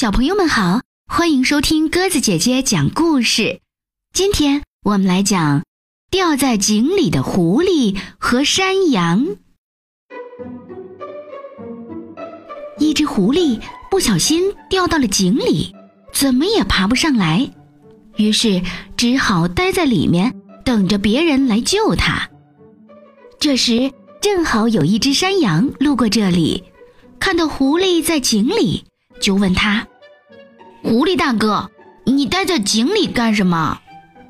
[0.00, 3.60] 小朋友们好，欢迎收听鸽子姐姐讲故事。
[4.14, 5.62] 今天我们来讲
[6.10, 9.36] 掉在井里的狐狸和山羊。
[12.78, 13.60] 一只狐狸
[13.90, 15.76] 不小心掉到了井里，
[16.14, 17.52] 怎么也爬不上来，
[18.16, 18.62] 于是
[18.96, 22.30] 只好待在里面，等着别人来救它。
[23.38, 23.92] 这时，
[24.22, 26.64] 正好有一只山羊路过这里，
[27.18, 28.86] 看到狐狸在井里，
[29.20, 29.86] 就问他
[30.82, 31.70] ：“狐狸大哥，
[32.04, 33.80] 你待在井里干什么？”“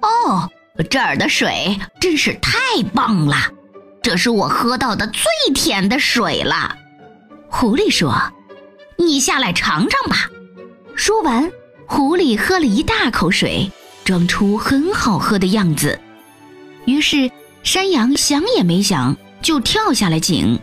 [0.02, 0.50] 哦，
[0.88, 3.36] 这儿的水真是太棒了，
[4.02, 5.24] 这是我喝到的最
[5.54, 6.76] 甜的水了。”
[7.48, 8.14] 狐狸说
[8.96, 10.28] ：“你下来尝尝吧。”
[10.94, 11.50] 说完，
[11.86, 13.70] 狐狸喝了一大口水，
[14.04, 15.98] 装出很好喝的样子。
[16.84, 17.30] 于是。
[17.62, 20.58] 山羊想也没想就跳下了井。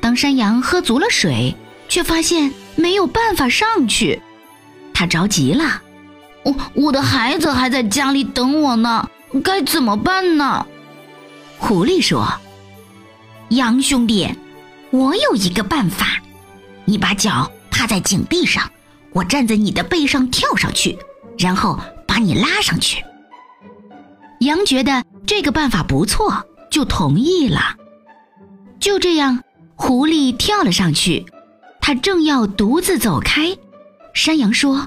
[0.00, 1.54] 当山羊喝足了水，
[1.88, 4.20] 却发现没有办法上去，
[4.94, 5.82] 他着急了。
[6.44, 9.10] 我我的孩子还在家里等我呢，
[9.42, 10.66] 该怎么办呢？
[11.58, 12.26] 狐狸说
[13.50, 14.34] ：“羊兄弟，
[14.90, 16.22] 我有一个办法，
[16.86, 18.70] 你把脚趴在井壁上，
[19.12, 20.98] 我站在你的背上跳上去，
[21.38, 23.04] 然后把你拉上去。”
[24.40, 25.04] 羊觉得。
[25.26, 27.76] 这个办法不错，就同意了。
[28.78, 29.42] 就这样，
[29.74, 31.24] 狐狸跳了上去。
[31.80, 33.56] 他正要独自走开，
[34.12, 34.86] 山羊说：“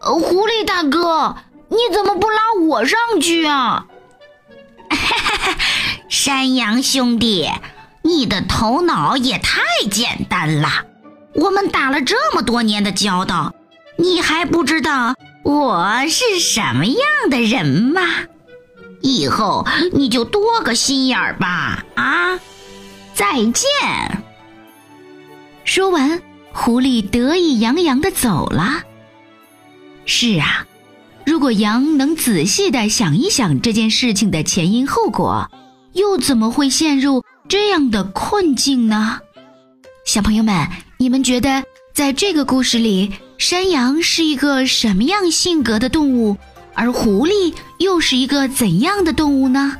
[0.00, 1.36] 狐狸大哥，
[1.68, 3.86] 你怎么不拉我上去啊？”
[6.08, 7.50] 山羊兄弟，
[8.02, 9.60] 你的头脑也太
[9.90, 10.68] 简单了。
[11.34, 13.52] 我们打了这么多年的交道，
[13.96, 16.98] 你还不知道我是什么样
[17.30, 18.02] 的人吗？
[19.00, 21.84] 以后你就多个心眼儿吧！
[21.94, 22.40] 啊，
[23.14, 24.24] 再见。
[25.64, 28.82] 说完，狐狸得意洋洋地走了。
[30.10, 30.66] 是啊，
[31.26, 35.50] 如果羊能仔细地想一想这件事情的前因后果，
[35.92, 39.20] 又怎么会陷入这样的困境呢？
[40.06, 40.66] 小朋友们，
[40.96, 41.62] 你们觉得
[41.92, 46.38] 在这个故事里，山羊是一个什么样性格的动物？
[46.72, 49.76] 而狐狸又是一个怎样的动物呢？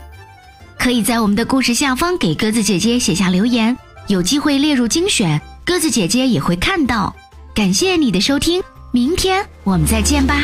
[0.78, 3.74] 可以在我们的故事下方给鸽子姐姐写下留言，
[4.08, 7.16] 有机会列入精选，鸽子姐姐也会看到。
[7.54, 10.34] 感谢你的收听，明天我们再见吧。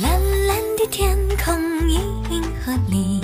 [0.00, 0.10] 蓝
[0.46, 1.54] 蓝的天空，
[1.90, 3.20] 银河里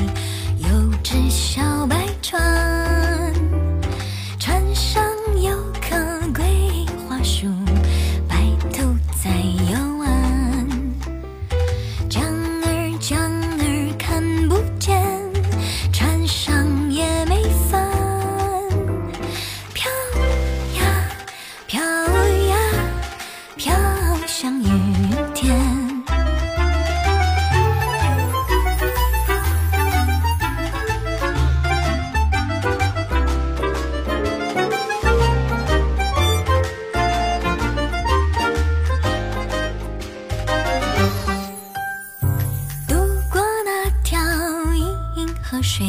[45.51, 45.87] 河水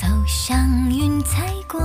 [0.00, 1.78] 走向云彩过